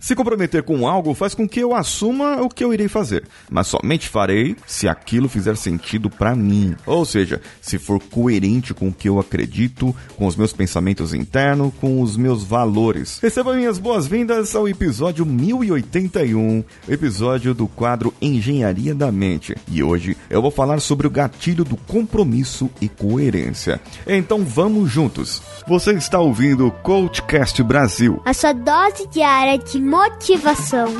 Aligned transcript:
Se 0.00 0.14
comprometer 0.14 0.62
com 0.62 0.88
algo 0.88 1.12
faz 1.12 1.34
com 1.34 1.46
que 1.46 1.60
eu 1.60 1.74
assuma 1.74 2.40
o 2.40 2.48
que 2.48 2.64
eu 2.64 2.72
irei 2.72 2.88
fazer, 2.88 3.22
mas 3.50 3.66
somente 3.66 4.08
farei 4.08 4.56
se 4.66 4.88
aquilo 4.88 5.28
fizer 5.28 5.54
sentido 5.58 6.08
para 6.08 6.34
mim. 6.34 6.74
Ou 6.86 7.04
seja, 7.04 7.38
se 7.60 7.78
for 7.78 8.00
coerente 8.00 8.72
com 8.72 8.88
o 8.88 8.92
que 8.94 9.10
eu 9.10 9.20
acredito, 9.20 9.94
com 10.16 10.26
os 10.26 10.36
meus 10.36 10.54
pensamentos 10.54 11.12
internos, 11.12 11.74
com 11.78 12.00
os 12.00 12.16
meus 12.16 12.42
valores. 12.42 13.18
Receba 13.20 13.54
minhas 13.54 13.78
boas-vindas 13.78 14.56
ao 14.56 14.66
episódio 14.66 15.26
1081, 15.26 16.64
episódio 16.88 17.52
do 17.52 17.68
quadro 17.68 18.14
Engenharia 18.22 18.94
da 18.94 19.12
Mente. 19.12 19.54
E 19.70 19.82
hoje 19.82 20.16
eu 20.30 20.40
vou 20.40 20.50
falar 20.50 20.80
sobre 20.80 21.08
o 21.08 21.10
gatilho 21.10 21.64
do 21.64 21.76
compromisso 21.76 22.70
e 22.80 22.88
coerência. 22.88 23.80
Então 24.06 24.44
vamos 24.44 24.88
juntos. 24.88 25.42
Você 25.66 25.92
está 25.92 26.20
ouvindo 26.20 26.68
o 26.68 26.70
Coachcast 26.70 27.60
Brasil. 27.64 28.22
A 28.24 28.32
sua 28.32 28.52
dose 28.52 29.08
diária 29.08 29.58
de 29.58 29.80
motivação. 29.80 30.94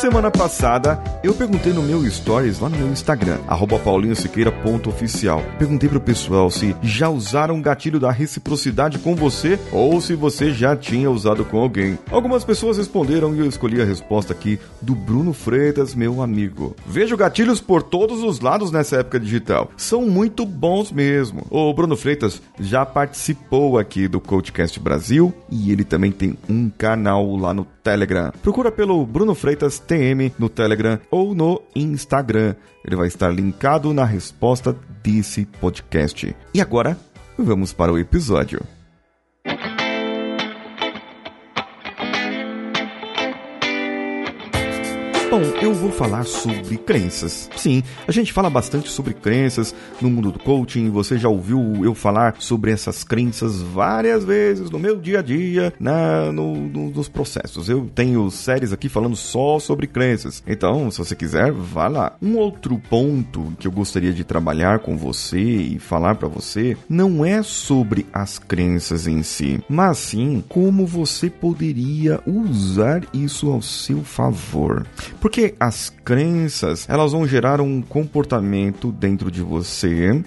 Semana 0.00 0.30
passada, 0.30 0.98
eu 1.22 1.34
perguntei 1.34 1.74
no 1.74 1.82
meu 1.82 2.10
stories 2.10 2.58
lá 2.58 2.70
no 2.70 2.78
meu 2.78 2.88
Instagram, 2.88 3.36
paulinhosiqueira.oficial. 3.84 5.42
Perguntei 5.58 5.90
pro 5.90 6.00
pessoal 6.00 6.50
se 6.50 6.74
já 6.80 7.10
usaram 7.10 7.58
o 7.58 7.62
gatilho 7.62 8.00
da 8.00 8.10
reciprocidade 8.10 8.98
com 8.98 9.14
você 9.14 9.60
ou 9.70 10.00
se 10.00 10.14
você 10.14 10.54
já 10.54 10.74
tinha 10.74 11.10
usado 11.10 11.44
com 11.44 11.58
alguém. 11.58 11.98
Algumas 12.10 12.44
pessoas 12.44 12.78
responderam 12.78 13.34
e 13.34 13.40
eu 13.40 13.46
escolhi 13.46 13.82
a 13.82 13.84
resposta 13.84 14.32
aqui 14.32 14.58
do 14.80 14.94
Bruno 14.94 15.34
Freitas, 15.34 15.94
meu 15.94 16.22
amigo. 16.22 16.74
Vejo 16.86 17.14
gatilhos 17.14 17.60
por 17.60 17.82
todos 17.82 18.22
os 18.22 18.40
lados 18.40 18.72
nessa 18.72 19.00
época 19.00 19.20
digital. 19.20 19.70
São 19.76 20.06
muito 20.06 20.46
bons 20.46 20.90
mesmo. 20.90 21.46
O 21.50 21.74
Bruno 21.74 21.94
Freitas 21.94 22.40
já 22.58 22.86
participou 22.86 23.78
aqui 23.78 24.08
do 24.08 24.18
Coachcast 24.18 24.80
Brasil 24.80 25.30
e 25.50 25.70
ele 25.70 25.84
também 25.84 26.10
tem 26.10 26.38
um 26.48 26.70
canal 26.70 27.36
lá 27.36 27.52
no 27.52 27.66
Telegram. 27.90 28.30
Procura 28.42 28.70
pelo 28.70 29.04
Bruno 29.04 29.34
Freitas 29.34 29.80
TM 29.80 30.32
no 30.38 30.48
Telegram 30.48 30.98
ou 31.10 31.34
no 31.34 31.60
Instagram. 31.74 32.54
Ele 32.84 32.94
vai 32.94 33.08
estar 33.08 33.30
linkado 33.30 33.92
na 33.92 34.04
resposta 34.04 34.76
desse 35.02 35.44
podcast. 35.44 36.34
E 36.54 36.60
agora, 36.60 36.96
vamos 37.36 37.72
para 37.72 37.92
o 37.92 37.98
episódio. 37.98 38.60
Bom, 45.30 45.42
eu 45.62 45.72
vou 45.72 45.92
falar 45.92 46.24
sobre 46.24 46.76
crenças. 46.76 47.48
Sim, 47.54 47.84
a 48.08 48.10
gente 48.10 48.32
fala 48.32 48.50
bastante 48.50 48.88
sobre 48.88 49.14
crenças 49.14 49.72
no 50.00 50.10
mundo 50.10 50.32
do 50.32 50.40
coaching. 50.40 50.90
Você 50.90 51.16
já 51.16 51.28
ouviu 51.28 51.84
eu 51.84 51.94
falar 51.94 52.34
sobre 52.40 52.72
essas 52.72 53.04
crenças 53.04 53.62
várias 53.62 54.24
vezes 54.24 54.72
no 54.72 54.78
meu 54.80 54.96
dia 54.96 55.20
a 55.20 55.22
dia, 55.22 55.72
na, 55.78 56.32
no, 56.32 56.56
no, 56.56 56.90
nos 56.90 57.08
processos. 57.08 57.68
Eu 57.68 57.88
tenho 57.94 58.28
séries 58.28 58.72
aqui 58.72 58.88
falando 58.88 59.14
só 59.14 59.60
sobre 59.60 59.86
crenças. 59.86 60.42
Então, 60.48 60.90
se 60.90 60.98
você 60.98 61.14
quiser, 61.14 61.52
vá 61.52 61.86
lá. 61.86 62.16
Um 62.20 62.36
outro 62.36 62.76
ponto 62.90 63.52
que 63.60 63.68
eu 63.68 63.72
gostaria 63.72 64.12
de 64.12 64.24
trabalhar 64.24 64.80
com 64.80 64.96
você 64.96 65.38
e 65.38 65.78
falar 65.78 66.16
para 66.16 66.26
você 66.26 66.76
não 66.88 67.24
é 67.24 67.40
sobre 67.44 68.04
as 68.12 68.36
crenças 68.40 69.06
em 69.06 69.22
si, 69.22 69.62
mas 69.68 69.96
sim 69.98 70.42
como 70.48 70.84
você 70.84 71.30
poderia 71.30 72.18
usar 72.26 73.04
isso 73.14 73.48
ao 73.48 73.62
seu 73.62 74.02
favor. 74.02 74.84
Porque 75.20 75.54
as 75.60 75.90
crenças, 76.04 76.88
elas 76.88 77.12
vão 77.12 77.26
gerar 77.26 77.60
um 77.60 77.82
comportamento 77.82 78.90
dentro 78.90 79.30
de 79.30 79.42
você 79.42 80.24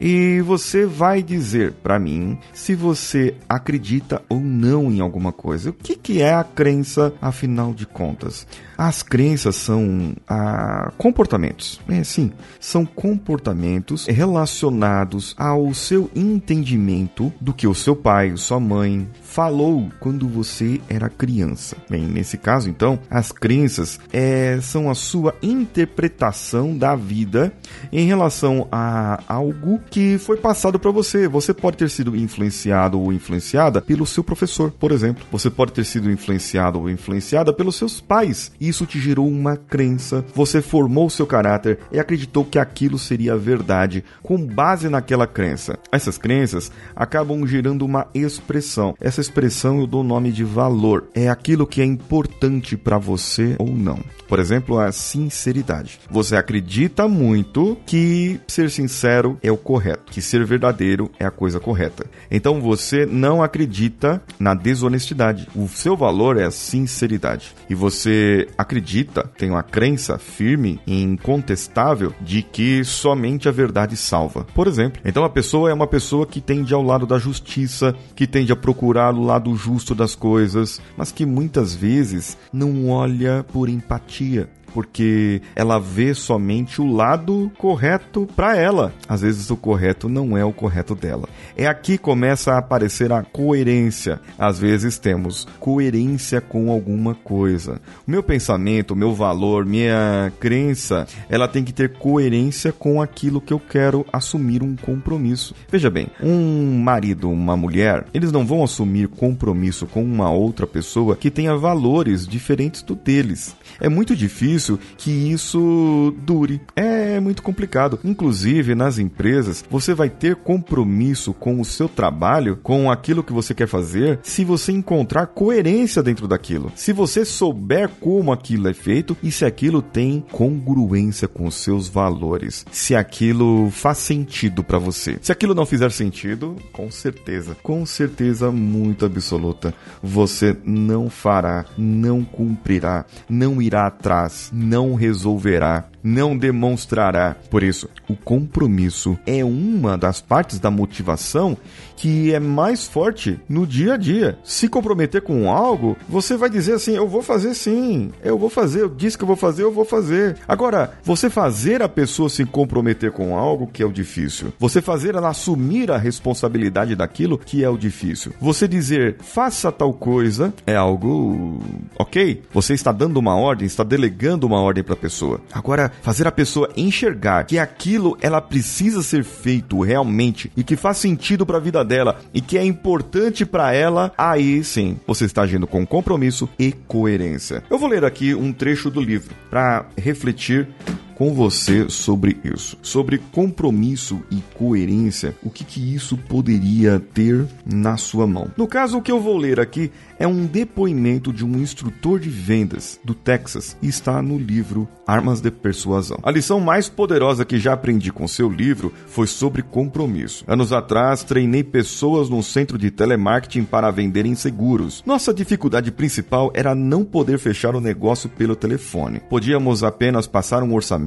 e 0.00 0.40
você 0.42 0.86
vai 0.86 1.22
dizer 1.22 1.72
para 1.82 1.98
mim 1.98 2.38
se 2.52 2.74
você 2.74 3.34
acredita 3.48 4.22
ou 4.28 4.40
não 4.40 4.90
em 4.90 5.00
alguma 5.00 5.32
coisa. 5.32 5.70
O 5.70 5.72
que, 5.72 5.96
que 5.96 6.22
é 6.22 6.32
a 6.32 6.44
crença, 6.44 7.12
afinal 7.20 7.74
de 7.74 7.86
contas? 7.86 8.46
As 8.76 9.02
crenças 9.02 9.56
são 9.56 10.14
ah, 10.28 10.92
comportamentos. 10.98 11.80
É, 11.88 12.02
sim, 12.04 12.32
são 12.60 12.84
comportamentos 12.84 14.06
relacionados 14.06 15.34
ao 15.38 15.72
seu 15.74 16.10
entendimento 16.14 17.32
do 17.40 17.52
que 17.52 17.66
o 17.66 17.74
seu 17.74 17.96
pai, 17.96 18.36
sua 18.36 18.60
mãe 18.60 19.08
falou 19.22 19.90
quando 20.00 20.26
você 20.28 20.80
era 20.88 21.10
criança. 21.10 21.76
Bem, 21.90 22.06
nesse 22.06 22.38
caso, 22.38 22.70
então, 22.70 22.98
as 23.10 23.30
crenças 23.30 24.00
é, 24.12 24.58
são 24.62 24.90
a 24.90 24.94
sua 24.94 25.34
interpretação 25.42 26.76
da 26.76 26.96
vida 26.96 27.52
em 27.92 28.06
relação 28.06 28.66
a 28.72 29.22
algo 29.28 29.78
que 29.90 30.16
foi 30.18 30.36
passado 30.38 30.78
para 30.78 30.90
você. 30.90 31.28
Você 31.28 31.52
pode 31.52 31.76
ter 31.76 31.90
sido 31.90 32.16
influenciado 32.16 32.98
ou 32.98 33.12
influenciada 33.12 33.82
pelo 33.82 34.06
seu 34.06 34.24
professor, 34.24 34.70
por 34.70 34.90
exemplo. 34.90 35.26
Você 35.30 35.50
pode 35.50 35.72
ter 35.72 35.84
sido 35.84 36.10
influenciado 36.10 36.78
ou 36.80 36.88
influenciada 36.88 37.52
pelos 37.52 37.76
seus 37.76 38.00
pais. 38.00 38.52
Isso 38.66 38.84
te 38.84 38.98
gerou 39.00 39.28
uma 39.28 39.56
crença. 39.56 40.24
Você 40.34 40.60
formou 40.60 41.08
seu 41.08 41.26
caráter 41.26 41.78
e 41.92 42.00
acreditou 42.00 42.44
que 42.44 42.58
aquilo 42.58 42.98
seria 42.98 43.36
verdade 43.36 44.04
com 44.22 44.36
base 44.44 44.88
naquela 44.88 45.26
crença. 45.26 45.78
Essas 45.92 46.18
crenças 46.18 46.72
acabam 46.94 47.46
gerando 47.46 47.84
uma 47.84 48.08
expressão. 48.12 48.94
Essa 49.00 49.20
expressão 49.20 49.78
eu 49.78 49.86
dou 49.86 50.00
o 50.00 50.04
nome 50.04 50.32
de 50.32 50.42
valor. 50.42 51.08
É 51.14 51.28
aquilo 51.28 51.66
que 51.66 51.80
é 51.80 51.84
importante 51.84 52.76
para 52.76 52.98
você 52.98 53.54
ou 53.58 53.68
não. 53.68 54.00
Por 54.28 54.40
exemplo, 54.40 54.78
a 54.78 54.90
sinceridade. 54.90 56.00
Você 56.10 56.36
acredita 56.36 57.06
muito 57.06 57.76
que 57.86 58.40
ser 58.48 58.70
sincero 58.70 59.38
é 59.42 59.52
o 59.52 59.56
correto, 59.56 60.12
que 60.12 60.20
ser 60.20 60.44
verdadeiro 60.44 61.10
é 61.18 61.24
a 61.24 61.30
coisa 61.30 61.60
correta. 61.60 62.06
Então 62.30 62.60
você 62.60 63.06
não 63.06 63.42
acredita 63.42 64.20
na 64.38 64.54
desonestidade. 64.54 65.48
O 65.54 65.68
seu 65.68 65.96
valor 65.96 66.36
é 66.36 66.44
a 66.44 66.50
sinceridade. 66.50 67.54
E 67.70 67.74
você 67.74 68.48
acredita, 68.56 69.30
tem 69.36 69.50
uma 69.50 69.62
crença 69.62 70.18
firme 70.18 70.80
e 70.86 71.02
incontestável 71.02 72.12
de 72.20 72.42
que 72.42 72.84
somente 72.84 73.48
a 73.48 73.52
verdade 73.52 73.96
salva. 73.96 74.46
Por 74.54 74.66
exemplo, 74.66 75.00
então 75.04 75.24
a 75.24 75.30
pessoa 75.30 75.70
é 75.70 75.74
uma 75.74 75.86
pessoa 75.86 76.26
que 76.26 76.40
tende 76.40 76.72
ao 76.72 76.82
lado 76.82 77.06
da 77.06 77.18
justiça, 77.18 77.94
que 78.14 78.26
tende 78.26 78.52
a 78.52 78.56
procurar 78.56 79.14
o 79.14 79.22
lado 79.22 79.54
justo 79.56 79.94
das 79.94 80.14
coisas, 80.14 80.80
mas 80.96 81.12
que 81.12 81.26
muitas 81.26 81.74
vezes 81.74 82.36
não 82.52 82.88
olha 82.88 83.44
por 83.52 83.68
empatia 83.68 84.48
porque 84.76 85.40
ela 85.54 85.78
vê 85.78 86.12
somente 86.12 86.82
o 86.82 86.92
lado 86.92 87.50
correto 87.56 88.28
para 88.36 88.54
ela. 88.58 88.92
Às 89.08 89.22
vezes 89.22 89.48
o 89.48 89.56
correto 89.56 90.06
não 90.06 90.36
é 90.36 90.44
o 90.44 90.52
correto 90.52 90.94
dela. 90.94 91.26
É 91.56 91.66
aqui 91.66 91.86
que 91.86 91.98
começa 91.98 92.52
a 92.52 92.58
aparecer 92.58 93.12
a 93.12 93.22
coerência. 93.22 94.20
Às 94.36 94.58
vezes 94.58 94.98
temos 94.98 95.46
coerência 95.60 96.40
com 96.40 96.70
alguma 96.70 97.14
coisa. 97.14 97.80
O 98.06 98.10
meu 98.10 98.22
pensamento, 98.22 98.90
o 98.90 98.96
meu 98.96 99.14
valor, 99.14 99.64
minha 99.64 100.32
crença, 100.40 101.06
ela 101.30 101.46
tem 101.46 101.62
que 101.62 101.72
ter 101.72 101.92
coerência 101.94 102.72
com 102.72 103.00
aquilo 103.00 103.40
que 103.40 103.52
eu 103.52 103.60
quero 103.60 104.04
assumir 104.12 104.62
um 104.62 104.74
compromisso. 104.74 105.54
Veja 105.70 105.88
bem, 105.88 106.08
um 106.20 106.78
marido, 106.80 107.30
uma 107.30 107.56
mulher, 107.56 108.04
eles 108.12 108.32
não 108.32 108.44
vão 108.44 108.64
assumir 108.64 109.08
compromisso 109.08 109.86
com 109.86 110.02
uma 110.02 110.30
outra 110.30 110.66
pessoa 110.66 111.16
que 111.16 111.30
tenha 111.30 111.56
valores 111.56 112.26
diferentes 112.26 112.82
do 112.82 112.94
deles. 112.94 113.56
É 113.80 113.88
muito 113.88 114.16
difícil 114.16 114.65
difícil 114.66 114.78
que 114.96 115.10
isso 115.10 116.14
dure. 116.18 116.60
É 116.74 117.20
muito 117.20 117.42
complicado. 117.42 117.98
Inclusive, 118.04 118.74
nas 118.74 118.98
empresas, 118.98 119.64
você 119.70 119.94
vai 119.94 120.10
ter 120.10 120.36
compromisso 120.36 121.32
com 121.32 121.60
o 121.60 121.64
seu 121.64 121.88
trabalho, 121.88 122.58
com 122.62 122.90
aquilo 122.90 123.22
que 123.22 123.32
você 123.32 123.54
quer 123.54 123.68
fazer, 123.68 124.18
se 124.22 124.44
você 124.44 124.72
encontrar 124.72 125.28
coerência 125.28 126.02
dentro 126.02 126.26
daquilo. 126.26 126.72
Se 126.74 126.92
você 126.92 127.24
souber 127.24 127.88
como 128.00 128.32
aquilo 128.32 128.68
é 128.68 128.74
feito 128.74 129.16
e 129.22 129.30
se 129.30 129.44
aquilo 129.44 129.80
tem 129.80 130.24
congruência 130.32 131.28
com 131.28 131.46
os 131.46 131.54
seus 131.56 131.88
valores. 131.88 132.64
Se 132.72 132.94
aquilo 132.94 133.70
faz 133.70 133.98
sentido 133.98 134.64
para 134.64 134.78
você. 134.78 135.18
Se 135.20 135.32
aquilo 135.32 135.54
não 135.54 135.66
fizer 135.66 135.90
sentido, 135.92 136.56
com 136.72 136.90
certeza, 136.90 137.56
com 137.62 137.84
certeza 137.86 138.50
muito 138.50 139.04
absoluta, 139.04 139.74
você 140.02 140.56
não 140.64 141.08
fará, 141.08 141.64
não 141.76 142.24
cumprirá, 142.24 143.04
não 143.28 143.60
irá 143.60 143.86
atrás, 143.86 144.45
não 144.52 144.94
resolverá 144.94 145.84
não 146.06 146.38
demonstrará. 146.38 147.34
Por 147.50 147.64
isso, 147.64 147.88
o 148.08 148.14
compromisso 148.14 149.18
é 149.26 149.44
uma 149.44 149.98
das 149.98 150.20
partes 150.20 150.60
da 150.60 150.70
motivação 150.70 151.56
que 151.96 152.32
é 152.32 152.38
mais 152.38 152.86
forte 152.86 153.40
no 153.48 153.66
dia 153.66 153.94
a 153.94 153.96
dia. 153.96 154.38
Se 154.44 154.68
comprometer 154.68 155.22
com 155.22 155.50
algo, 155.50 155.96
você 156.08 156.36
vai 156.36 156.48
dizer 156.48 156.74
assim: 156.74 156.94
eu 156.94 157.08
vou 157.08 157.22
fazer 157.22 157.54
sim, 157.54 158.12
eu 158.22 158.38
vou 158.38 158.50
fazer, 158.50 158.82
eu 158.82 158.88
disse 158.88 159.16
que 159.16 159.24
eu 159.24 159.26
vou 159.26 159.36
fazer, 159.36 159.64
eu 159.64 159.72
vou 159.72 159.84
fazer. 159.84 160.36
Agora, 160.46 160.92
você 161.02 161.28
fazer 161.28 161.82
a 161.82 161.88
pessoa 161.88 162.28
se 162.28 162.44
comprometer 162.44 163.10
com 163.10 163.36
algo 163.36 163.66
que 163.66 163.82
é 163.82 163.86
o 163.86 163.92
difícil. 163.92 164.52
Você 164.58 164.80
fazer 164.80 165.14
ela 165.14 165.30
assumir 165.30 165.90
a 165.90 165.96
responsabilidade 165.96 166.94
daquilo 166.94 167.38
que 167.38 167.64
é 167.64 167.68
o 167.68 167.78
difícil. 167.78 168.32
Você 168.40 168.68
dizer 168.68 169.16
faça 169.20 169.72
tal 169.72 169.92
coisa 169.92 170.52
é 170.66 170.76
algo 170.76 171.60
ok. 171.98 172.42
Você 172.52 172.74
está 172.74 172.92
dando 172.92 173.16
uma 173.16 173.34
ordem, 173.34 173.66
está 173.66 173.82
delegando 173.82 174.46
uma 174.46 174.60
ordem 174.60 174.84
para 174.84 174.94
a 174.94 174.98
pessoa. 174.98 175.40
Agora, 175.52 175.90
fazer 176.02 176.26
a 176.26 176.32
pessoa 176.32 176.70
enxergar 176.76 177.44
que 177.44 177.58
aquilo 177.58 178.16
ela 178.20 178.40
precisa 178.40 179.02
ser 179.02 179.24
feito 179.24 179.80
realmente 179.80 180.50
e 180.56 180.62
que 180.62 180.76
faz 180.76 180.98
sentido 180.98 181.44
para 181.44 181.58
a 181.58 181.60
vida 181.60 181.84
dela 181.84 182.20
e 182.32 182.40
que 182.40 182.58
é 182.58 182.64
importante 182.64 183.44
para 183.44 183.72
ela, 183.72 184.12
aí 184.16 184.62
sim 184.64 184.98
você 185.06 185.24
está 185.24 185.42
agindo 185.42 185.66
com 185.66 185.86
compromisso 185.86 186.48
e 186.58 186.72
coerência. 186.72 187.62
Eu 187.70 187.78
vou 187.78 187.88
ler 187.88 188.04
aqui 188.04 188.34
um 188.34 188.52
trecho 188.52 188.90
do 188.90 189.00
livro 189.00 189.34
para 189.50 189.86
refletir 189.96 190.68
com 191.16 191.32
você 191.32 191.88
sobre 191.88 192.36
isso, 192.44 192.78
sobre 192.82 193.18
compromisso 193.32 194.20
e 194.30 194.42
coerência, 194.54 195.34
o 195.42 195.48
que, 195.48 195.64
que 195.64 195.94
isso 195.94 196.16
poderia 196.16 197.00
ter 197.00 197.46
na 197.64 197.96
sua 197.96 198.26
mão. 198.26 198.50
No 198.56 198.68
caso, 198.68 198.98
o 198.98 199.02
que 199.02 199.10
eu 199.10 199.18
vou 199.18 199.36
ler 199.38 199.58
aqui 199.58 199.90
é 200.18 200.26
um 200.26 200.44
depoimento 200.44 201.32
de 201.32 201.44
um 201.44 201.56
instrutor 201.56 202.20
de 202.20 202.28
vendas 202.28 203.00
do 203.02 203.14
Texas 203.14 203.76
e 203.82 203.88
está 203.88 204.20
no 204.20 204.38
livro 204.38 204.86
Armas 205.06 205.40
de 205.40 205.50
Persuasão. 205.50 206.18
A 206.22 206.30
lição 206.30 206.60
mais 206.60 206.88
poderosa 206.88 207.44
que 207.44 207.58
já 207.58 207.72
aprendi 207.72 208.12
com 208.12 208.28
seu 208.28 208.50
livro 208.50 208.92
foi 209.06 209.26
sobre 209.26 209.62
compromisso. 209.62 210.44
Anos 210.46 210.72
atrás, 210.72 211.24
treinei 211.24 211.64
pessoas 211.64 212.28
num 212.28 212.42
centro 212.42 212.76
de 212.76 212.90
telemarketing 212.90 213.64
para 213.64 213.90
venderem 213.90 214.34
seguros. 214.34 215.02
Nossa 215.06 215.32
dificuldade 215.32 215.90
principal 215.90 216.50
era 216.54 216.74
não 216.74 217.04
poder 217.04 217.38
fechar 217.38 217.74
o 217.74 217.80
negócio 217.80 218.28
pelo 218.28 218.54
telefone. 218.54 219.20
Podíamos 219.30 219.82
apenas 219.82 220.26
passar 220.26 220.62
um 220.62 220.74
orçamento 220.74 221.05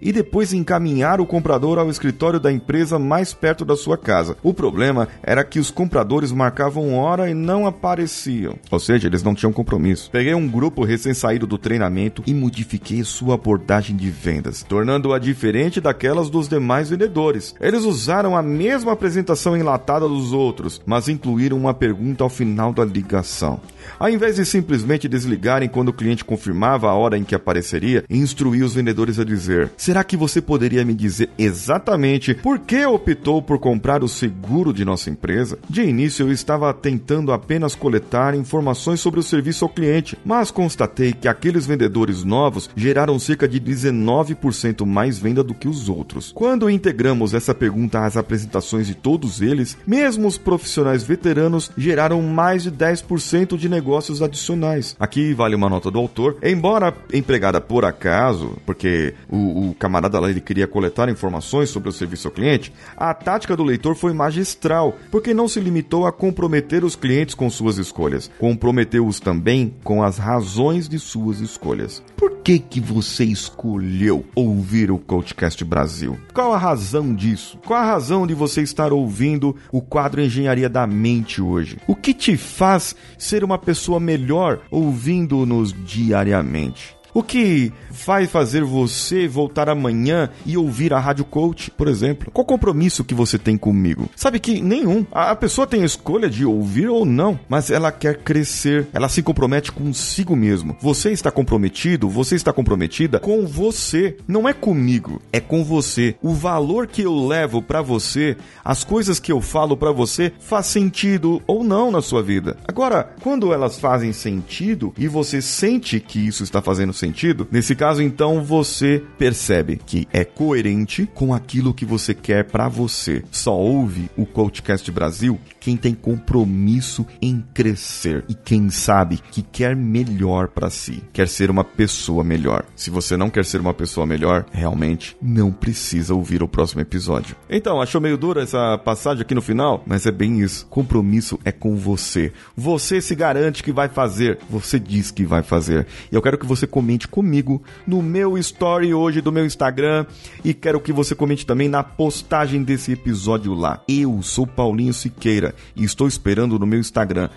e 0.00 0.12
depois 0.12 0.52
encaminhar 0.52 1.20
o 1.20 1.26
comprador 1.26 1.78
ao 1.78 1.90
escritório 1.90 2.38
da 2.38 2.52
empresa 2.52 2.98
mais 2.98 3.34
perto 3.34 3.64
da 3.64 3.76
sua 3.76 3.98
casa. 3.98 4.36
O 4.42 4.54
problema 4.54 5.08
era 5.22 5.44
que 5.44 5.58
os 5.58 5.70
compradores 5.70 6.32
marcavam 6.32 6.94
hora 6.94 7.30
e 7.30 7.34
não 7.34 7.66
apareciam. 7.66 8.56
Ou 8.70 8.78
seja, 8.78 9.08
eles 9.08 9.22
não 9.22 9.34
tinham 9.34 9.52
compromisso. 9.52 10.10
Peguei 10.10 10.34
um 10.34 10.48
grupo 10.48 10.84
recém-saído 10.84 11.46
do 11.46 11.58
treinamento 11.58 12.22
e 12.26 12.32
modifiquei 12.32 13.02
sua 13.04 13.34
abordagem 13.34 13.96
de 13.96 14.10
vendas, 14.10 14.62
tornando-a 14.62 15.18
diferente 15.18 15.80
daquelas 15.80 16.30
dos 16.30 16.48
demais 16.48 16.90
vendedores. 16.90 17.54
Eles 17.60 17.84
usaram 17.84 18.36
a 18.36 18.42
mesma 18.42 18.92
apresentação 18.92 19.56
enlatada 19.56 20.08
dos 20.08 20.32
outros, 20.32 20.80
mas 20.86 21.08
incluíram 21.08 21.56
uma 21.56 21.74
pergunta 21.74 22.22
ao 22.22 22.30
final 22.30 22.72
da 22.72 22.84
ligação. 22.84 23.60
Ao 23.98 24.08
invés 24.08 24.36
de 24.36 24.44
simplesmente 24.44 25.08
desligarem 25.08 25.68
quando 25.68 25.88
o 25.88 25.92
cliente 25.92 26.24
confirmava 26.24 26.88
a 26.88 26.94
hora 26.94 27.18
em 27.18 27.24
que 27.24 27.34
apareceria, 27.34 28.04
instruí 28.08 28.62
os 28.62 28.74
vendedores 28.74 29.18
a 29.18 29.24
dizer: 29.24 29.39
Será 29.76 30.04
que 30.04 30.16
você 30.16 30.40
poderia 30.40 30.84
me 30.84 30.94
dizer 30.94 31.30
exatamente 31.38 32.34
por 32.34 32.58
que 32.58 32.84
optou 32.84 33.42
por 33.42 33.58
comprar 33.58 34.02
o 34.02 34.08
seguro 34.08 34.72
de 34.72 34.84
nossa 34.84 35.10
empresa? 35.10 35.58
De 35.68 35.82
início 35.82 36.26
eu 36.26 36.32
estava 36.32 36.72
tentando 36.74 37.32
apenas 37.32 37.74
coletar 37.74 38.34
informações 38.34 39.00
sobre 39.00 39.20
o 39.20 39.22
serviço 39.22 39.64
ao 39.64 39.70
cliente, 39.70 40.18
mas 40.24 40.50
constatei 40.50 41.12
que 41.12 41.28
aqueles 41.28 41.66
vendedores 41.66 42.24
novos 42.24 42.68
geraram 42.76 43.18
cerca 43.18 43.48
de 43.48 43.60
19% 43.60 44.84
mais 44.84 45.18
venda 45.18 45.42
do 45.42 45.54
que 45.54 45.68
os 45.68 45.88
outros. 45.88 46.32
Quando 46.34 46.70
integramos 46.70 47.34
essa 47.34 47.54
pergunta 47.54 48.04
às 48.04 48.16
apresentações 48.16 48.86
de 48.86 48.94
todos 48.94 49.40
eles, 49.40 49.76
mesmo 49.86 50.26
os 50.26 50.38
profissionais 50.38 51.02
veteranos 51.02 51.70
geraram 51.76 52.22
mais 52.22 52.62
de 52.62 52.72
10% 52.72 53.56
de 53.56 53.68
negócios 53.68 54.22
adicionais. 54.22 54.96
Aqui 54.98 55.32
vale 55.34 55.54
uma 55.54 55.68
nota 55.68 55.90
do 55.90 55.98
autor, 55.98 56.36
embora 56.42 56.94
empregada 57.12 57.60
por 57.60 57.84
acaso, 57.84 58.56
porque 58.66 59.14
o, 59.30 59.70
o 59.70 59.74
camarada 59.74 60.18
lá 60.18 60.28
ele 60.28 60.40
queria 60.40 60.66
coletar 60.66 61.08
informações 61.08 61.70
sobre 61.70 61.88
o 61.88 61.92
serviço 61.92 62.28
ao 62.28 62.34
cliente, 62.34 62.72
a 62.96 63.14
tática 63.14 63.56
do 63.56 63.64
leitor 63.64 63.94
foi 63.94 64.12
magistral, 64.12 64.96
porque 65.10 65.32
não 65.32 65.48
se 65.48 65.60
limitou 65.60 66.06
a 66.06 66.12
comprometer 66.12 66.84
os 66.84 66.96
clientes 66.96 67.34
com 67.34 67.48
suas 67.48 67.78
escolhas, 67.78 68.30
comprometeu-os 68.38 69.20
também 69.20 69.74
com 69.84 70.02
as 70.02 70.18
razões 70.18 70.88
de 70.88 70.98
suas 70.98 71.40
escolhas. 71.40 72.02
Por 72.16 72.38
que 72.42 72.58
que 72.58 72.80
você 72.80 73.24
escolheu 73.24 74.24
ouvir 74.34 74.90
o 74.90 74.98
Coachcast 74.98 75.64
Brasil? 75.64 76.18
Qual 76.34 76.52
a 76.52 76.58
razão 76.58 77.14
disso? 77.14 77.58
Qual 77.64 77.78
a 77.78 77.84
razão 77.84 78.26
de 78.26 78.34
você 78.34 78.62
estar 78.62 78.92
ouvindo 78.92 79.54
o 79.70 79.80
quadro 79.80 80.20
Engenharia 80.20 80.68
da 80.68 80.86
Mente 80.86 81.40
hoje? 81.40 81.78
O 81.86 81.94
que 81.94 82.12
te 82.12 82.36
faz 82.36 82.96
ser 83.18 83.44
uma 83.44 83.58
pessoa 83.58 84.00
melhor 84.00 84.60
ouvindo-nos 84.70 85.74
diariamente? 85.84 86.99
O 87.12 87.22
que 87.22 87.72
vai 87.90 88.26
fazer 88.26 88.62
você 88.62 89.26
voltar 89.26 89.68
amanhã 89.68 90.30
e 90.46 90.56
ouvir 90.56 90.92
a 90.92 90.98
Rádio 91.00 91.24
Coach, 91.24 91.70
por 91.70 91.88
exemplo? 91.88 92.30
Qual 92.30 92.44
compromisso 92.44 93.04
que 93.04 93.14
você 93.14 93.38
tem 93.38 93.56
comigo? 93.56 94.08
Sabe 94.14 94.38
que 94.38 94.60
nenhum. 94.62 95.04
A 95.10 95.34
pessoa 95.34 95.66
tem 95.66 95.82
a 95.82 95.86
escolha 95.86 96.30
de 96.30 96.44
ouvir 96.44 96.88
ou 96.88 97.04
não, 97.04 97.38
mas 97.48 97.70
ela 97.70 97.90
quer 97.90 98.18
crescer, 98.18 98.86
ela 98.92 99.08
se 99.08 99.22
compromete 99.22 99.72
consigo 99.72 100.36
mesmo. 100.36 100.76
Você 100.80 101.10
está 101.10 101.30
comprometido, 101.30 102.08
você 102.08 102.36
está 102.36 102.52
comprometida 102.52 103.18
com 103.18 103.44
você, 103.46 104.16
não 104.28 104.48
é 104.48 104.52
comigo, 104.52 105.20
é 105.32 105.40
com 105.40 105.64
você. 105.64 106.14
O 106.22 106.32
valor 106.32 106.86
que 106.86 107.02
eu 107.02 107.26
levo 107.26 107.60
para 107.60 107.82
você, 107.82 108.36
as 108.64 108.84
coisas 108.84 109.18
que 109.18 109.32
eu 109.32 109.40
falo 109.40 109.76
para 109.76 109.90
você 109.90 110.32
faz 110.38 110.66
sentido 110.66 111.42
ou 111.46 111.64
não 111.64 111.90
na 111.90 112.00
sua 112.00 112.22
vida. 112.22 112.56
Agora, 112.68 113.14
quando 113.20 113.52
elas 113.52 113.78
fazem 113.78 114.12
sentido 114.12 114.94
e 114.96 115.08
você 115.08 115.42
sente 115.42 115.98
que 115.98 116.24
isso 116.24 116.44
está 116.44 116.62
fazendo 116.62 116.92
sentido, 117.00 117.48
nesse 117.50 117.74
caso 117.74 118.02
então 118.02 118.42
você 118.42 119.02
percebe 119.18 119.80
que 119.84 120.06
é 120.12 120.24
coerente 120.24 121.08
com 121.14 121.34
aquilo 121.34 121.74
que 121.74 121.84
você 121.84 122.14
quer 122.14 122.44
para 122.44 122.68
você. 122.68 123.24
Só 123.30 123.56
ouve 123.56 124.10
o 124.16 124.24
Coachcast 124.24 124.90
Brasil 124.92 125.38
quem 125.60 125.76
tem 125.76 125.94
compromisso 125.94 127.06
em 127.20 127.44
crescer 127.52 128.24
e 128.28 128.34
quem 128.34 128.70
sabe 128.70 129.18
que 129.30 129.42
quer 129.42 129.76
melhor 129.76 130.48
para 130.48 130.70
si, 130.70 131.02
quer 131.12 131.28
ser 131.28 131.50
uma 131.50 131.62
pessoa 131.62 132.24
melhor. 132.24 132.64
Se 132.74 132.90
você 132.90 133.16
não 133.16 133.28
quer 133.28 133.44
ser 133.44 133.60
uma 133.60 133.74
pessoa 133.74 134.06
melhor, 134.06 134.46
realmente 134.50 135.16
não 135.20 135.52
precisa 135.52 136.14
ouvir 136.14 136.42
o 136.42 136.48
próximo 136.48 136.80
episódio. 136.80 137.36
Então, 137.48 137.80
achou 137.80 138.00
meio 138.00 138.16
dura 138.16 138.42
essa 138.42 138.78
passagem 138.78 139.22
aqui 139.22 139.34
no 139.34 139.42
final? 139.42 139.84
Mas 139.86 140.06
é 140.06 140.10
bem 140.10 140.40
isso. 140.40 140.66
Compromisso 140.66 141.38
é 141.44 141.52
com 141.52 141.76
você. 141.76 142.32
Você 142.56 143.00
se 143.00 143.14
garante 143.14 143.62
que 143.62 143.72
vai 143.72 143.88
fazer, 143.88 144.38
você 144.48 144.78
diz 144.78 145.10
que 145.10 145.24
vai 145.24 145.42
fazer. 145.42 145.86
E 146.10 146.14
eu 146.14 146.22
quero 146.22 146.38
que 146.38 146.46
você 146.46 146.66
comente 146.66 146.89
comigo 147.08 147.62
no 147.86 148.02
meu 148.02 148.36
story 148.38 148.94
hoje 148.94 149.20
do 149.20 149.30
meu 149.32 149.44
Instagram 149.44 150.06
e 150.44 150.54
quero 150.54 150.80
que 150.80 150.92
você 150.92 151.14
comente 151.14 151.46
também 151.46 151.68
na 151.68 151.82
postagem 151.82 152.62
desse 152.62 152.92
episódio 152.92 153.52
lá. 153.54 153.82
Eu 153.88 154.22
sou 154.22 154.46
Paulinho 154.46 154.94
Siqueira 154.94 155.54
e 155.76 155.84
estou 155.84 156.08
esperando 156.08 156.58
no 156.58 156.66
meu 156.66 156.80
Instagram, 156.80 157.28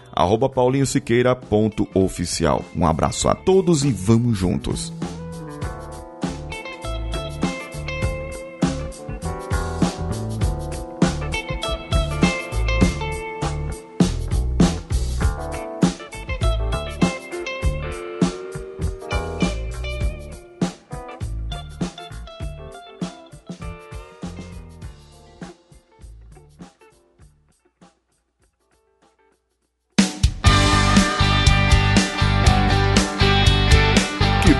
paulinhosiqueira.oficial. 0.49 2.65
Um 2.75 2.85
abraço 2.85 3.29
a 3.29 3.35
todos 3.35 3.83
e 3.83 3.91
vamos 3.91 4.37
juntos! 4.37 4.93